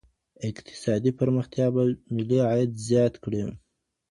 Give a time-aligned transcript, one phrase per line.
[0.49, 1.83] اقتصادي پرمختیا به
[2.15, 3.41] ملي عاید زیات کړي.